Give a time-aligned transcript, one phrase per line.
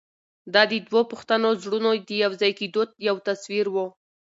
[0.53, 3.75] دا د دوو پښتنو زړونو د یو ځای کېدو یو تصویر و.